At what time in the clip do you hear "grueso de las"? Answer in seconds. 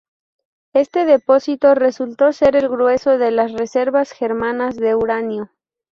2.69-3.51